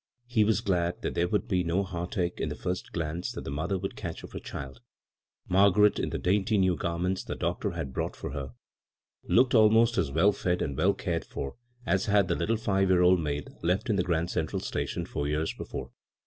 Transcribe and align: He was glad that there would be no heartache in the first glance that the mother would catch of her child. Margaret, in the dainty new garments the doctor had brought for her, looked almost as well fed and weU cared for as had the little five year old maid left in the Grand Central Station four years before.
He 0.25 0.43
was 0.43 0.61
glad 0.61 1.03
that 1.03 1.13
there 1.13 1.27
would 1.27 1.47
be 1.47 1.63
no 1.63 1.83
heartache 1.83 2.39
in 2.41 2.49
the 2.49 2.55
first 2.55 2.91
glance 2.91 3.31
that 3.33 3.43
the 3.43 3.51
mother 3.51 3.77
would 3.77 3.95
catch 3.95 4.23
of 4.23 4.31
her 4.31 4.39
child. 4.39 4.81
Margaret, 5.47 5.99
in 5.99 6.09
the 6.09 6.17
dainty 6.17 6.57
new 6.57 6.75
garments 6.75 7.23
the 7.23 7.35
doctor 7.35 7.69
had 7.73 7.93
brought 7.93 8.15
for 8.15 8.31
her, 8.31 8.53
looked 9.25 9.53
almost 9.53 9.99
as 9.99 10.09
well 10.09 10.31
fed 10.31 10.59
and 10.63 10.75
weU 10.75 10.97
cared 10.97 11.23
for 11.25 11.55
as 11.85 12.07
had 12.07 12.29
the 12.29 12.35
little 12.35 12.57
five 12.57 12.89
year 12.89 13.03
old 13.03 13.19
maid 13.21 13.49
left 13.61 13.91
in 13.91 13.95
the 13.95 14.01
Grand 14.01 14.31
Central 14.31 14.59
Station 14.59 15.05
four 15.05 15.27
years 15.27 15.53
before. 15.53 15.91